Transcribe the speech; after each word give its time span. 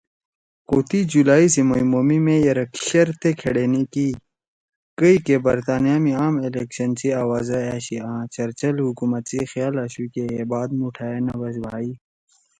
خو 0.67 0.77
تی 0.89 0.99
جولائی 1.11 1.47
سی 1.53 1.61
مَئیمو 1.69 2.01
می 2.07 2.17
مے 2.25 2.35
یرَک 2.47 2.71
شیرتے 2.87 3.29
کھیڑینی 3.39 3.83
کی 3.93 4.07
کئی 4.99 5.15
کے 5.25 5.35
برطانیہ 5.45 5.97
می 6.03 6.11
عام 6.19 6.35
الیکشن 6.45 6.91
سی 6.99 7.09
آوازا 7.21 7.59
أشی 7.75 7.97
آں 8.09 8.21
چرچل 8.33 8.75
حکومت 8.87 9.23
سی 9.29 9.39
خیال 9.51 9.75
آشُو 9.83 10.05
کہ 10.13 10.23
ہے 10.33 10.41
بات 10.51 10.69
مُٹھائے 10.79 11.17
نہ 11.25 11.33
بش 11.39 11.55
بھائی 11.65 11.91